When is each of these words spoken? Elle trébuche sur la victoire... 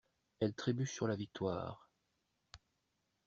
Elle 0.39 0.55
trébuche 0.55 0.93
sur 0.95 1.07
la 1.07 1.15
victoire... 1.15 1.87